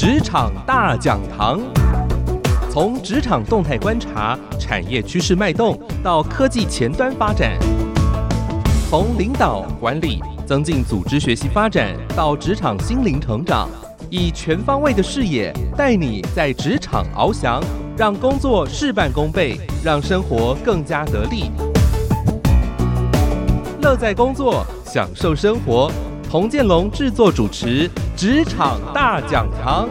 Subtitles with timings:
[0.00, 1.60] 职场大讲堂，
[2.70, 7.52] 从职场动态观察、产业趋势脉动到科技前端发展，
[8.88, 13.68] 从领导管理、增进组织学习发展到职场心灵成长，
[14.08, 17.62] 以全方位的视野带你在职场翱翔，
[17.94, 21.50] 让工作事半功倍，让生活更加得力。
[23.82, 25.92] 乐在工作，享受生活。
[26.30, 29.88] 童建龙制作主持《职场大讲堂》。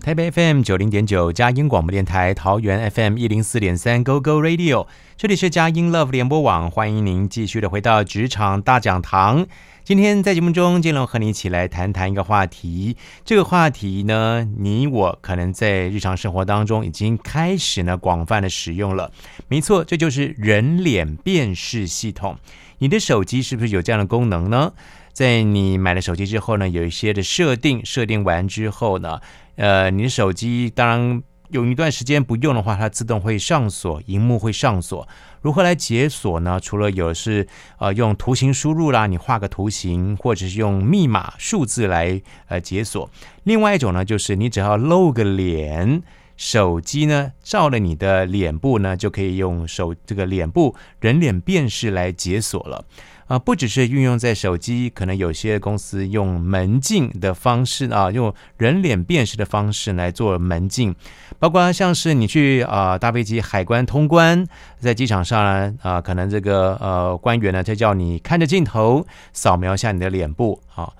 [0.00, 4.86] 台北 FM 九零点九，佳音广播电台；桃园 FM 一零四点三，Go Go Radio。
[5.16, 9.44] 这里是佳音 Love 联播网，欢迎您继续的回到《职场大讲堂》。
[9.82, 12.96] 今天在节目中，建龙和你一起来谈谈一个话题。
[13.24, 19.10] 这个话题呢，你我可能在日常生活当中已经开始呢广泛的使用了。
[19.48, 22.36] 没错，这就是人脸辨识系统。
[22.82, 24.72] 你的手机是不是有这样的功能呢？
[25.12, 29.20] 在你买了手机之后呢，有一些的设定，设定完之后呢，
[29.54, 31.22] 呃，你的手机当然。
[31.50, 35.06] 有一段时间不用的话，它自动会上锁，荧幕会上锁。
[35.42, 36.58] 如何来解锁呢？
[36.58, 43.10] 除了有是呃用图形输入啦，你画个图形，或者是用密码数字来呃解锁。
[43.44, 46.02] 另外一种呢，就是你只要露个脸，
[46.36, 52.84] 手机呢照了你的脸部呢，就可以用手这个脸部人脸辨识来解锁了。
[53.28, 60.94] 啊，不只是运用在手机，可能有些公司用门禁的方式啊，用人脸辨识的方式来做门禁，
[61.38, 64.44] 包括像是你去啊搭飞机海关通关，
[64.80, 70.92] 在机场上啊，可能这个呃官员呢他叫你看着镜头扫描一下你的脸部啊。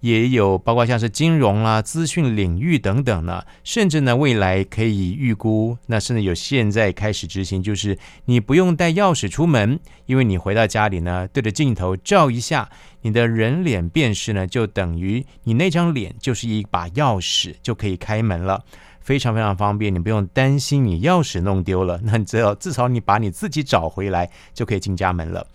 [0.00, 12.68] 也有包括像是金融啦、资讯领域等等呢，甚至呢未来可以预估，那甚至有现在开始执行，就是你不用带钥匙出门，因为你回到家里呢，对着镜头照一下，
[13.02, 18.64] 你的人脸辨识呢，就等于你那张脸就是一把钥匙，就可以开门了，
[19.00, 25.46] 非常非常方便，你不用担心你钥匙弄丢了，那只要至少你把你自己找回来，就可以进家门了。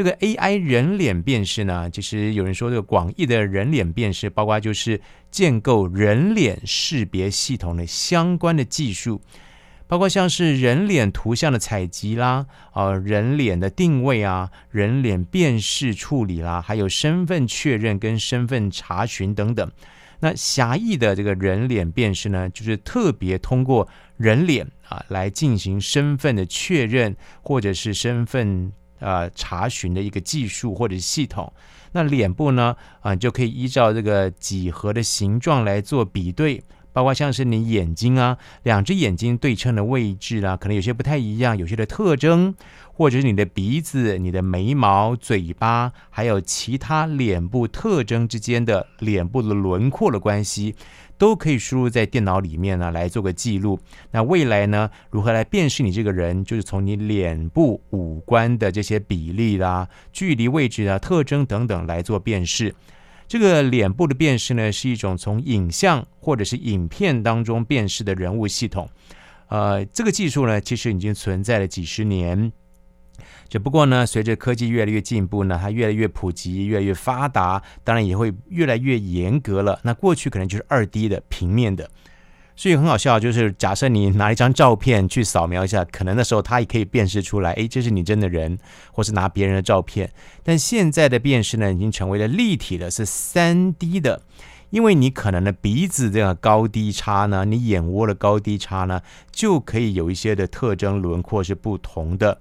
[0.00, 4.98] 这个 AI 人脸辨识呢，其实有人说这个广义的人脸辨识，包括就是
[5.30, 9.20] 建构人脸识别系统的相关的技术，
[9.86, 19.70] 包括像是人脸图像的采集啦，啊，人脸的定位啊，人脸辨识处理啦，还有身份确认跟身份查询等等。
[20.20, 23.86] 那狭义的这个人脸辨识呢，就是特别通过
[24.16, 28.72] 人脸啊来进行身份的确认，或者是身份。
[29.00, 31.52] 呃，查询的一个技术或者系统，
[31.92, 36.62] 那脸部呢，啊、就可以依照这个几何的形状来做比对，
[36.92, 42.54] 包括像是你眼睛啊，两只眼睛对称的位置啊，可能有些不太一样，有些的特征，
[42.92, 50.74] 或者是你的鼻子、你的眉毛、嘴巴，还有其他脸部特征之间的脸部的轮廓的关系。
[51.20, 53.78] 都可以输入在电脑里面呢，来做个记录。
[54.10, 56.42] 那未来呢，如何来辨识你这个人？
[56.42, 62.74] 就是从你脸部五官的这些比例啦、距离、位置啊、特征等等来做辨识。
[63.28, 68.88] 这个脸部的辨识呢，是一种从影像或者是影片当中辨识的人物系统。
[69.48, 72.50] 呃，这个技术呢，其实已经存在了几十年。
[73.50, 79.80] 只不过呢，随着科技越来越进步呢，它越来越普及，越来越发达，当然也会越来越严格了。
[79.82, 81.90] 那过去可能就是二 D 的平面的，
[82.54, 88.56] 所以很好笑，就是假设你拿一张照片去扫描一下，可能那时候它也可以辨识出来，诶，这是你真的人，
[88.92, 90.08] 或是拿别人的照片。
[90.44, 94.22] 但现在的辨识呢，已经成为了立体的，是三 D 的，
[94.70, 102.40] 因为你可能的鼻子这个高低差呢，你眼窝的高低差呢，就可以有一些的特征轮廓是不同的。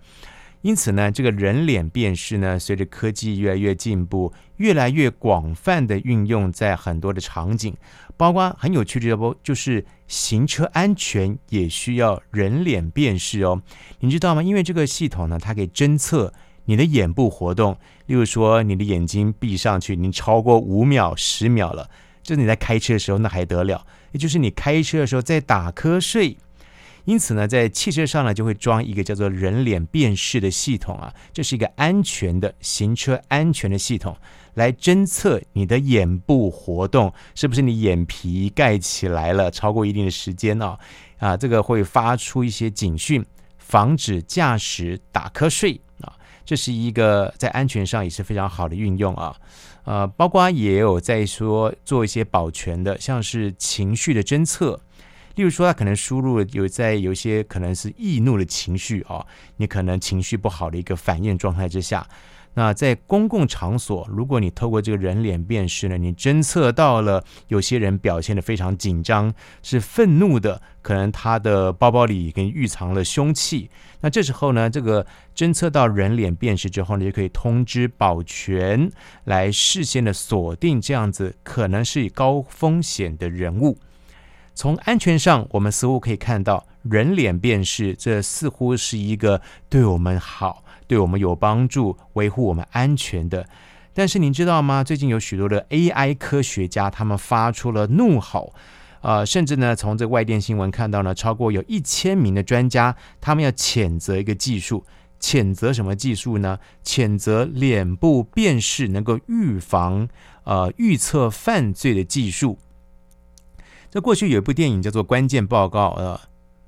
[0.61, 7.73] 因此呢，这个人脸辨识呢，随着科技越来越进步，越来越广泛的运用在很多的场景，
[8.17, 13.61] 包括很有趣的不，就是行车安全也需要人脸辨识哦。
[13.99, 14.43] 你知道吗？
[14.43, 16.33] 因为这个系统呢，它可以侦测
[16.65, 17.77] 你的眼部活动，
[18.07, 21.89] 例如说你的眼睛闭上去，你超过五秒、十秒了，
[22.21, 23.87] 就是你在开车的时候，那还得了？
[24.11, 26.37] 也就是你开车的时候在打瞌睡。
[27.09, 34.15] 因此呢，在汽车上呢，就会装一个叫做人脸辨识的系统啊，这是一个安全的行车安全的系统，
[34.53, 40.77] 来侦测你的眼部活动是不是你眼皮盖起来了超过一定的时间啊，
[41.17, 43.25] 啊，这个会发出一些警讯，
[43.57, 46.13] 防止驾驶打瞌睡啊，
[46.45, 49.35] 这是一个在安全上也是非常好的运用啊，
[49.83, 54.79] 呃，包括也有在说做一些保全的，像是情绪的侦测。
[55.35, 59.25] 例如说，他可能输入有在有些可能是易怒的情绪啊，
[59.57, 62.05] 你可能情绪不好的一个反应状态之下，
[62.55, 73.69] 那在公共场所，如果你透过这个人脸辨识呢，你侦测到了有些人表现的非常紧张，是愤怒的，可能他的包包里跟预藏了凶器。
[74.01, 75.05] 那这时候呢，这个
[75.35, 78.91] 侦测到人脸辨识之后呢，就可以通知保全
[79.25, 83.77] 来事先的锁定这样子可能是高风险的人物。
[84.59, 90.65] 从安全上，我们似乎可以看到人脸辨识，这似乎是一个对我们好。
[90.85, 93.47] 对我们有帮助，维护我们安全的。
[93.93, 94.83] 但是您知道吗？
[94.83, 98.53] 最近有许多的 AI 科学家，他们发出了怒吼，
[98.99, 104.83] 呃，甚至呢，从这外电新闻看到呢，超过有一千名的专家，他们要谴责一个技术，
[105.21, 106.59] 谴责什么技术呢？
[106.83, 110.09] 谴责脸部辨识能够预防、
[110.43, 112.59] 呃，预测犯罪的技术。
[113.89, 116.19] 在过去有一部电影叫做《关键报告》，呃，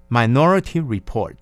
[0.11, 1.33] 《Minority Report》。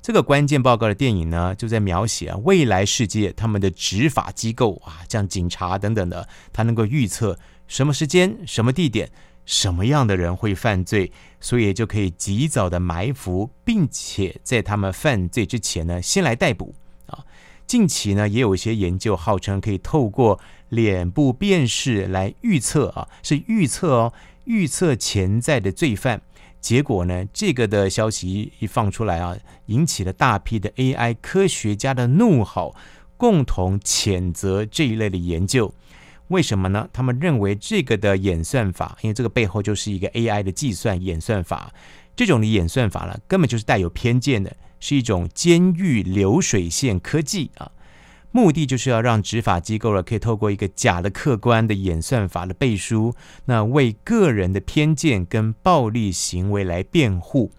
[0.00, 9.10] 这个关键报告的电影呢，就在描写啊未来世界他们的执法机构啊，像警察等等的，他能够预测什么时间、什么地点、
[9.44, 16.74] 什么样的人会犯罪，所以就可以及早的埋伏，并且在他们犯罪之前呢，先来逮捕
[17.06, 17.24] 啊。
[17.66, 20.38] 近期呢，也有一些研究号称可以透过
[20.68, 24.12] 脸部辨识来预测啊，是预测哦，
[24.46, 26.22] 预测潜在的罪犯。
[26.58, 32.74] 结果呢，这个的消息一放出来啊，引起了大批的 AI 科学家的怒吼，
[33.16, 35.72] 共同谴责这一类的研究。
[36.28, 36.88] 为什么呢？
[36.92, 41.72] 他们认为这个的演算法，因为这个背后就是一个 AI 的计算演算法，
[42.16, 47.70] 这种的演算法呢，根本就是带有偏见的，是一种监狱流水线科技啊。
[48.36, 53.14] 目的就是要让执法机构了，可以透过一个假的客观的演算法的背书，
[53.46, 57.50] 那为个人的偏见跟暴力行为来辩护。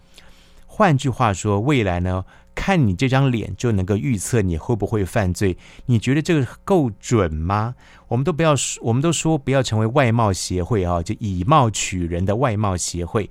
[0.66, 5.58] 换句话说，未来呢，看你这张脸就能够预测你会不会犯罪。
[5.86, 7.74] 你觉得这个够准吗？
[8.06, 13.28] 我们都不要说，我们都说不要成为外貌协会啊，就以貌取人的外貌协会。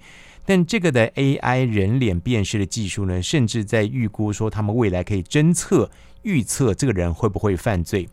[0.48, 5.92] 但这个的 AI 人脸辨识的技术呢，甚至在预估说他们未来可以侦测。
[6.24, 8.08] 预测这个人会不会犯罪？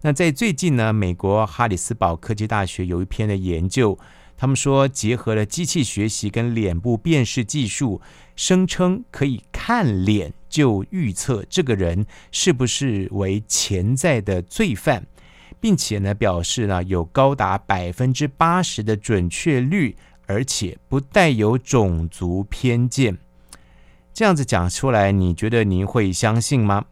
[0.00, 3.98] 那在最近呢，美国哈里斯堡科技大学有一篇的研究，
[4.36, 8.00] 他们说结合了机器学习跟脸部辨识技术，
[8.34, 15.06] 声称可以看脸就预测这个人是不是为潜在的罪犯，
[15.60, 19.96] 并且呢表示呢有高达百分之八十的准确率，
[20.26, 23.16] 而且不带有种族偏见。
[24.12, 26.84] 这样子讲出来，你觉得您会相信吗？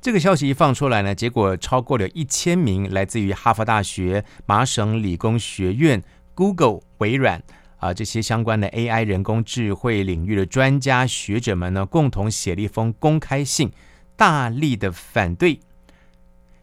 [0.00, 6.02] 这个消息一放出来呢，结果超过了一千名来自于哈佛大学、麻省理工学院、
[6.34, 7.42] Google、微软
[7.78, 13.70] 啊这些相关的 AI 人工智慧领域的专家学者们呢，共同写了一封公开信，
[14.16, 15.60] 大力的反对。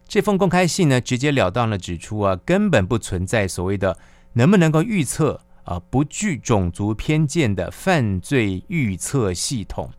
[0.07, 4.00] 这封公开信呢，直截了当的指出啊，根本不存在所谓的
[4.33, 9.92] 能不能够预测啊不具种族偏见的犯罪预测系统。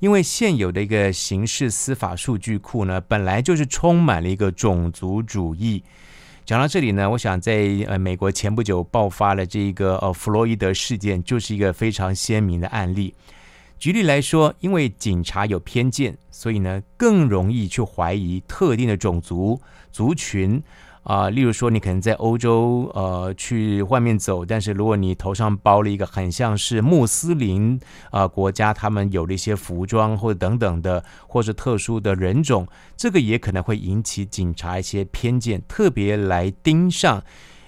[0.00, 5.82] 因为现有的一个刑事司法数据库呢，本来就是充满了一个种族主义。
[6.44, 7.54] 讲到这里呢，我想在
[7.86, 13.14] 呃美国前不久爆发了这个呃弗洛伊德事件，就是一个非常鲜明的案例。
[13.78, 19.58] 举例来说，因为警察有偏见，所以呢更容易去怀疑特定的种族
[19.90, 20.62] 族群。
[21.04, 27.78] 啊，例如说，你可能在欧洲，呃，去外面走，但是如果你头上包了一个很像是穆斯林
[28.10, 37.22] 啊、国家，他们有的一些服装或者等等的，或者特殊的人种，这个也可能会引起警察一些偏见，特别来盯上，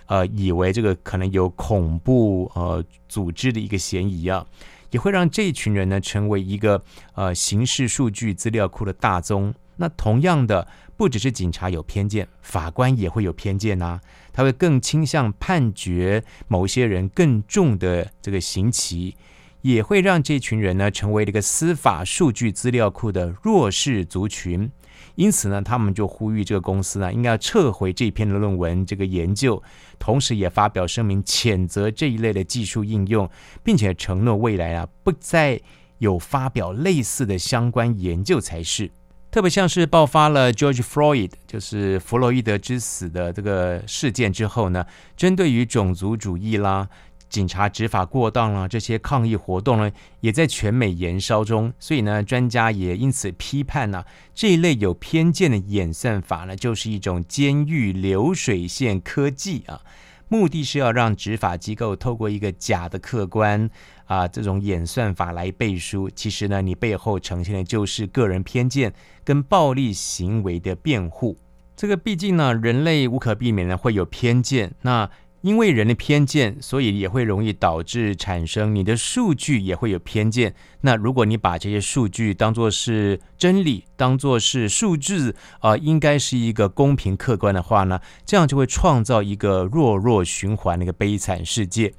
[0.06, 4.46] 呃，以为这个可能有恐怖呃组织的一个嫌疑啊，
[4.92, 9.52] 也会让这一群人呢成为一个呃刑事数据资料库的大宗。
[9.76, 10.66] 那同样的。
[10.96, 14.00] 不只是警察有偏见，法官也会有偏见呐、
[14.32, 19.14] 他会更倾向判决某些人更重的这个刑期，
[19.60, 24.70] 也会让这群人呢成为了一个司法数据资料库的弱势族群。
[25.16, 29.62] 因此呢，他们就呼吁这个公司呢应该要撤回这篇的论文这个研究，
[29.98, 33.28] 同时也发表声明谴责这一类的技术应用，
[33.62, 35.60] 并且承诺未来啊不再
[35.98, 38.90] 有发表类似的相关研究才是。
[39.36, 46.88] 特别像是爆发了 George Floyd，就是弗洛伊德之死的这个事件之后呢，针对于种族主义啦、
[47.28, 51.70] 警察执法过当啦这些抗议活动呢，也在全美延烧中。
[51.78, 54.02] 所以呢，专家也因此批判呢，
[54.34, 59.82] 这一类有偏见的演算法呢，就是一种监狱流水线科技啊。
[60.28, 63.70] 目的是要让执法机构透过一个假的客观
[64.06, 66.08] 啊，这种演算法来背书。
[66.10, 71.36] 其实呢，你背后呈现的就是个人偏见跟暴力行为的辩护。
[71.76, 74.72] 这个毕竟呢，人类无可避免的会有偏见。
[74.80, 75.10] 那
[75.42, 80.52] 因为人的偏见，所以也会容易导致产生你的数据也会有偏见。
[80.80, 91.92] 那如果你把这些数据当作是真理，当作是数字啊、应该是一个公平客观的话呢，这样就会创造一个弱弱循环的一个悲惨世界。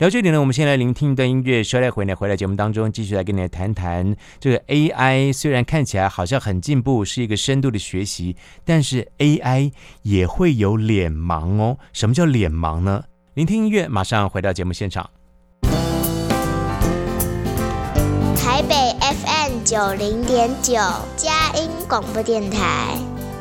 [0.00, 5.30] 聊这里呢，我们先来聆听一段音乐，稍待回来回来节目当中，继续来跟你来谈谈这个 AI。
[5.30, 11.76] 虽然看起来好像很进步，是一个深度的学习，但是 AI 也会有脸盲哦。
[11.92, 13.04] 什么叫脸盲呢？
[13.34, 15.10] 聆听音乐，马上回到节目现场。
[18.42, 20.76] 台北 FM 九零点九，
[21.14, 22.96] 佳音广播电台；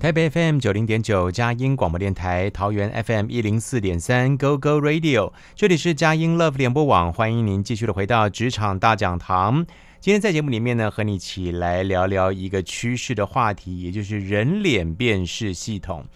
[0.00, 9.66] 台北 FM 九零点九佳音广播电台，桃园 FM 一零四点三 Go Go Radio，这里是佳音 Love 联播网，欢迎您继续的回到职场大讲堂。
[10.00, 16.06] 今天在节目里面呢，和你一起来聊聊一个趋势的话题，也就是人脸辨识系统。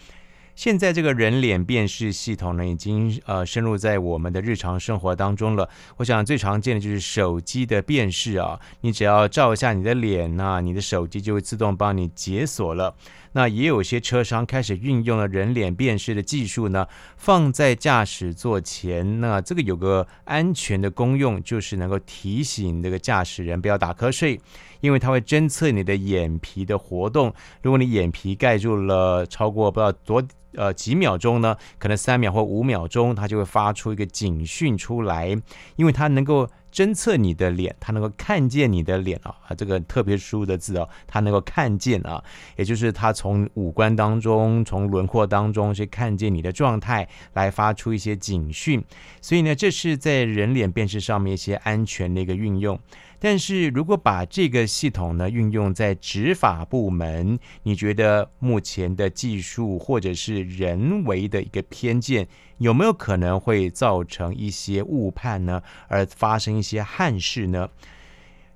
[0.55, 5.69] 现在这个人脸辨识系统呢，已经呃深入在我们的日常生活当中了。
[5.99, 12.95] 我想最常见的就是手机的辨识啊，你只要照一下你的脸，那你的手机就会自动帮你解锁了。
[13.35, 16.87] 那也有些车商开始运用了人脸辨识的技术呢，
[17.19, 19.21] 放在驾驶座前。
[19.21, 24.41] 那这个有个安全的功用，就是能够提醒这个驾驶人不要打瞌睡，
[24.81, 27.35] 因为它会侦测你的眼皮的活动。
[27.63, 30.23] 如果你眼皮盖住了超过不知道多。
[30.57, 31.57] 呃，几秒钟呢？
[31.81, 35.37] 可能三秒或五秒钟，它就会发出一个警讯出来，
[35.75, 42.23] 因为它能够侦测你的脸，它能够看见你的脸啊，啊，这个特别输的字哦，它能够看见啊，
[42.57, 48.85] 也就是它从五官当中、从轮廓当中去看见你的状态，来发出一些警讯。
[49.21, 52.77] 所以呢，这是在人脸辨识上面一些安全的一个运用。
[53.21, 62.27] 但是如果把这个系统呢运用在执法部门，你觉得目前的技术或者是人为的一个偏见，
[62.59, 65.63] 有没有可能会造成一些误判呢？
[65.89, 67.69] 而发生一些憾事呢？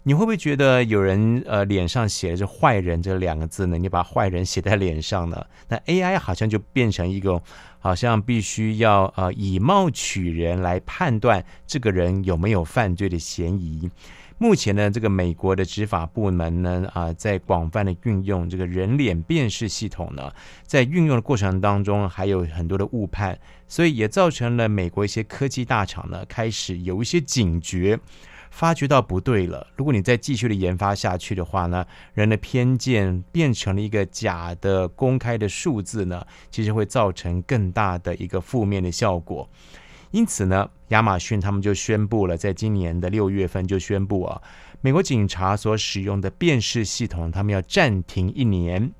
[0.05, 3.77] 你会不会觉得有人呃脸上写的是“坏人”这两个字呢？
[3.77, 5.45] 你把坏人写在脸上呢？
[5.69, 7.43] 那 AI 好像就变成一个
[7.79, 13.91] 好像必须要呃以貌取人来判断这个人有没有犯罪的嫌疑。
[14.41, 20.33] 目前呢，这个美国的执法部门呢，啊，在广泛的运用这个人脸辨识系统呢，
[20.65, 27.99] 在运用的过程当中，还有很多的误判，所以也造成了美国一些科技大厂呢，开始有一些警觉，
[28.53, 29.67] 发觉到不对了。
[29.75, 39.51] 如果你再继续的研发下去的话呢，人的偏见变成了一个假的公开的数字呢，其实会造成更大的一个负面的效果。
[40.11, 44.41] 因此呢，亚马逊他们就宣布了，在今年的六月份就宣布啊，
[44.81, 48.93] 美国警察所使用的辨识系统，他们要暂停一年。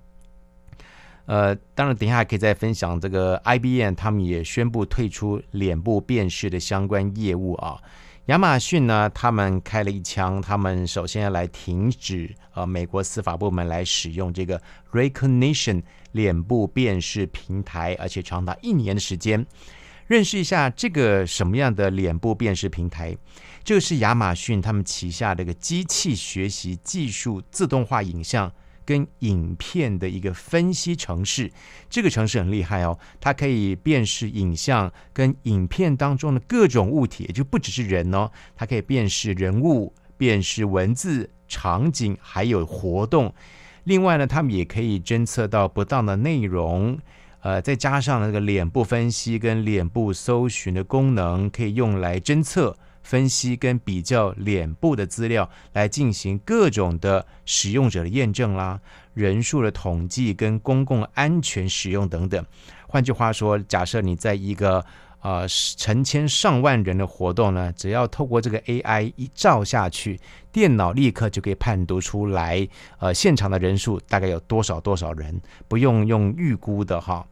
[1.27, 7.79] 呃，当然，等一下还可以再分享这个 IBM，他们也宣布退出脸部辨识的相关业务啊。
[8.27, 14.61] 亚马逊呢，他们开了一枪，他们首先要来停止呃美国司法部门来使用这个
[14.93, 19.47] Recognition 脸部辨识平台，而且长达一年的时间。
[20.09, 23.15] 认识一下这个什么样的脸部辨识平台？
[23.63, 28.51] 这个是亚马逊他们旗下的一个机器学习技术自动化影像
[28.87, 31.53] 跟影片的一个分析程式。
[31.91, 43.35] 这个程式很厉害哦，它可以辨识影像跟影片当中的各种物体，也就不只是人哦，它可以辨识人物、辨识文字、场景还有活动。
[43.85, 46.99] 另外呢，他们也可以侦测到不当的内容。
[47.49, 58.79] 呃，再加上那个脸部分析跟脸部搜寻的功能，可以用来侦测、分析跟比较脸部的资料，来进行各种的使用者的验证啦、
[59.15, 62.45] 人数的统计跟公共安全使用等等。
[62.87, 64.85] 换句话说，假设你在一个
[65.23, 70.21] 呃成千上万人的活动呢，只要透过这个 AI 一照下去，
[70.53, 77.27] 电脑立刻就可以判读出来，呃，现场的人数大概有多少多少人，不用用预估的哈。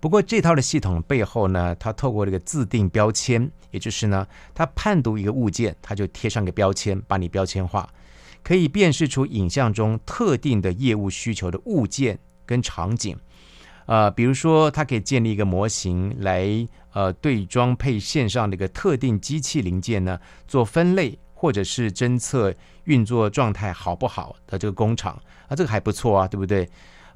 [0.00, 7.88] 不过这套的系统背后呢，它透过这个自定标签，也就是呢，它判读一个物件，它就贴上个标签，把你标签化，
[8.42, 13.16] 可以辨识出影像中特定的业务需求的物件跟场景。
[13.86, 16.46] 呃，比如说，它可以建立一个模型来
[16.92, 21.18] 呃对装配线上的一个特定机器零件呢做分类。
[21.40, 22.52] 或者是侦测
[22.86, 25.16] 运作状态好不好的这个工厂
[25.46, 26.68] 啊，这个还不错啊，对不对？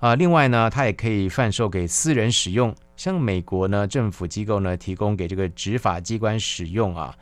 [0.03, 7.15] 啊，另外呢，它也可以贩售给私人使用，像美国呢政府机构呢提供给这个执法机关使用啊，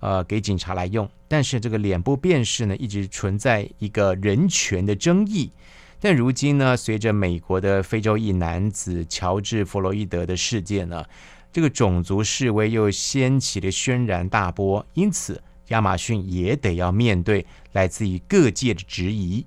[0.00, 1.08] 呃，给警察来用。
[1.28, 5.50] 但是这个脸部辨识呢，一直存在一个人权的争议。
[5.98, 11.02] 但如今呢，随着美国的非洲裔男子乔治·弗洛伊德的事件呢，
[11.50, 19.46] 这个种族示威又掀起了轩然大波，因此亚马逊也得要面对来自于各界的质疑。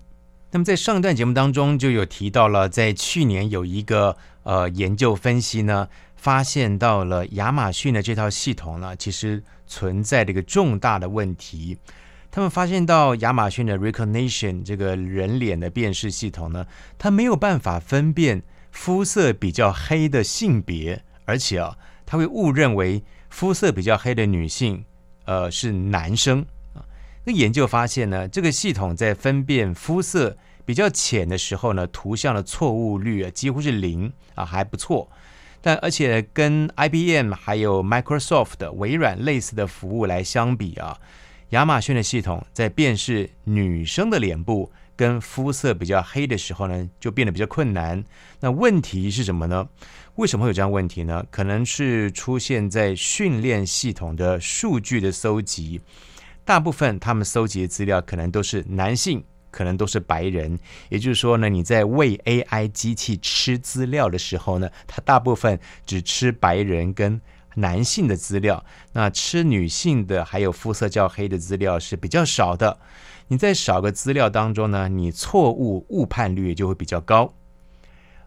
[0.51, 11.77] 那么在上段节目当中就有提到了，在去年有一个呃研究分析呢，发现到了亚马逊的这套系统呢，其实存在这个重大的问题。
[12.31, 16.65] 他们发现到亚马逊的 recognition 这个人脸的辨识系统呢，
[16.97, 18.41] 它没有办法分辨
[18.71, 21.75] 肤色比较黑的性别，而且啊，
[22.05, 24.83] 它会误认为肤色比较黑的女性
[25.25, 26.45] 呃是男生。
[27.31, 35.09] 研究发现呢，这个系统在分辨肤色比较浅的时候呢，图像的错误率啊几乎是零啊，还不错。
[35.61, 40.97] 但而且跟 IBM 还有 Microsoft 的微软类似的服务来相比啊，
[41.49, 48.01] 亚马逊的系统在辨识女生的脸部跟肤色比较黑的时候呢，就变得比较困难。
[48.39, 49.67] 那问题是什么呢？
[50.15, 51.25] 为什么会有这样问题呢？
[51.29, 55.81] 可能是出现在训练系统的数据的搜集。
[56.49, 60.57] 大部分他们搜集的资料可能都是男性，可能都是白人。
[60.89, 67.21] 也就是说呢，你在喂 AI 机器吃资料的时候呢，它大部分只吃白人跟
[67.53, 72.79] 男性的资料，那吃女性的还有肤色较黑的资料是比较少的。
[73.27, 77.31] 你在少个资料当中呢，你错误误判率就会比较高。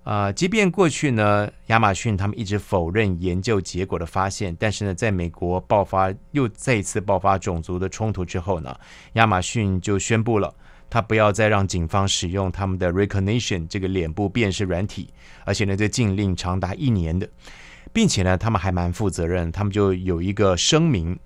[0.04, 8.76] 啊、呃，即便过去呢，亚马逊他们一直否认研究结果的发现，但是呢，在美国爆发又再一次爆发种族的冲突之后呢，
[9.12, 10.52] 亚马逊就宣布了，
[10.90, 15.08] 他不要再让警方使用他们的 recognition 这个脸部辨识软体，
[15.44, 17.28] 而且呢，这禁令长达一年的，
[17.92, 21.16] 并且呢，他们还蛮负责任，他们就有一个声明，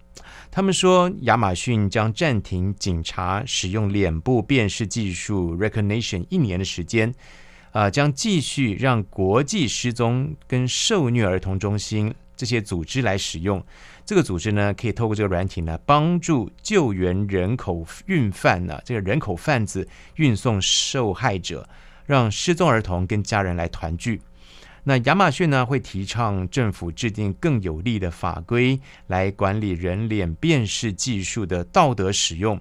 [0.51, 7.15] 他们说亚马逊将暂停警察使用脸部辨识技术 recognition 一年的时间。
[7.77, 13.63] 啊，将继续让国际失踪跟受虐儿童中心这些组织来使用
[14.07, 21.69] 这个组织呢，可以透过这个软体呢，帮助救援人口运贩呢，这个人口贩子运送受害者，
[22.07, 24.23] 让失踪儿童跟家人来团聚。
[24.85, 32.59] 那亚马逊呢，会提倡政府制定更有力的法规来管理人脸辨识技术的道德使用，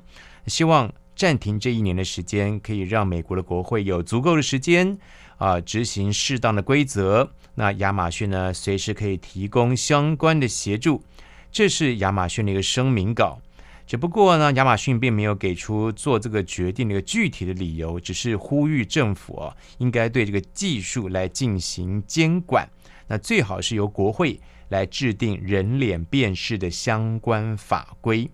[0.48, 0.92] 希望。
[1.16, 4.98] 暂停这一年的时间，可以让美国的国会有足够的时间
[5.38, 7.32] 啊、执行适当的规则。
[7.56, 11.04] 那亚马逊呢，随时可以提供相关的协助。
[11.52, 13.40] 这是亚马逊的一个声明稿。
[13.88, 22.68] 只不过呢，亚马逊并没有给出做这个决定的一个具体的理由，只是呼吁政府啊，应该对这个技术来进行监管。
[23.08, 28.30] 那最好是由国会来制定人脸辨识的相关法规。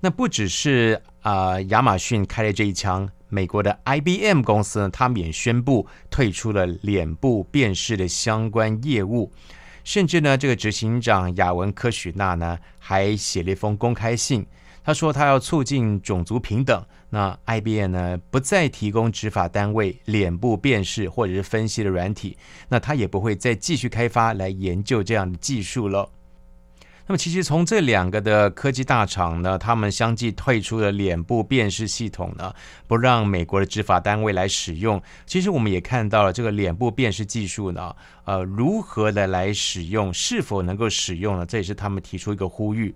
[0.00, 9.30] 那不只是啊，亚马逊开了这一枪，美国的 IBM 公司呢，他们也宣布退出了脸部辨识的相关业务，
[9.84, 14.46] 甚至呢，这个执行长亚文科许纳呢，还写了一封公开信，
[14.82, 16.82] 他说他要促进种族平等。
[17.12, 26.08] 那 IBM 呢，不再提供执法单位脸部辨识或者是分析的软体，那他也不会再继续开发来研究这样的技术了。
[27.10, 32.54] 那么，其实从这两个的科技大厂呢，他们相继退出了脸部辨识系统呢，
[32.86, 35.02] 不让美国的执法单位来使用。
[35.26, 37.92] 其实我们也看到了这个脸部辨识技术呢，
[38.26, 41.44] 呃，如何的来使用，是否能够使用呢？
[41.44, 42.94] 这也是他们提出一个呼吁。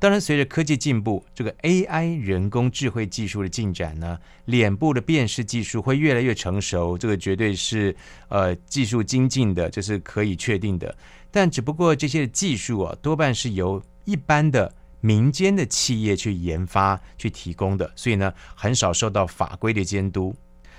[0.00, 7.94] 当然，随着科技进步，这个 AI 人工智慧技术的进展呢，脸部的辨识技术会越来越成熟，这个绝对是
[8.28, 10.92] 呃技术精进的，这是可以确定的。
[11.32, 20.32] 但只不过这些技术啊，多半是由一般的民间的企业去研发、去提供的，所以呢，很少受到法规的监督。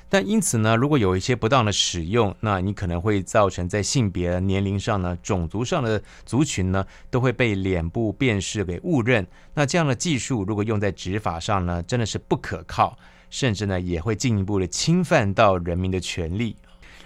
[0.08, 9.26] 但因此呢，如果有一些不当的使用，那你可能会造成在性别、年龄上呢、种族上的族群呢，都会被脸部辨识给误认。
[9.56, 12.96] 那这样的技术如果用在执法上呢，真的是不可靠，
[13.32, 16.56] 甚至呢，也会进一步的侵犯到人民的权利。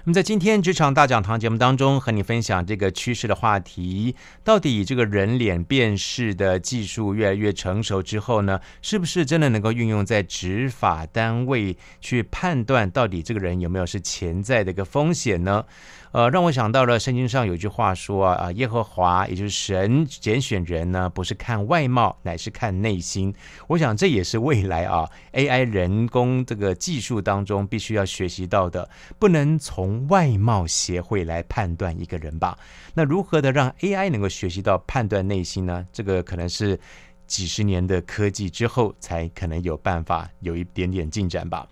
[0.08, 15.66] 那么在今天职场大讲堂节目当中，和你分享这个趋势的话题，到底这个人脸辨识的技术越来越成熟之后呢，是不是真的能够运用在执法单位去判断到底这个人有没有是潜在的一个风险呢？
[16.12, 23.34] 呃，让我想到了圣经上有句话说啊，耶和华也就是神拣选人呢，不是看外貌，乃是看内心。
[23.68, 28.90] 我想这也是未来啊 AI 人工这个技术当中必须要学习到的，
[29.20, 32.58] 不能从外貌协会来判断一个人吧？
[32.94, 35.86] 那如何的让 AI 能够学习到判断内心呢？
[35.92, 36.80] 这个可能是
[37.28, 41.68] 几十年的科技之后才可能有办法有一点点进展吧。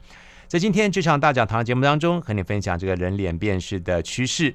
[0.47, 4.53] 在今天这场大讲堂节目当中，和你分享这个人脸辨识的趋势。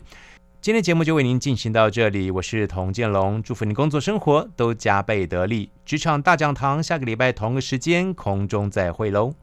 [0.61, 5.70] 今天节目就为您进行到这里，我是童建龙，祝福您工作生活都加倍得力。
[5.85, 9.35] 职场大讲堂下个礼拜同个时间空中再会喽。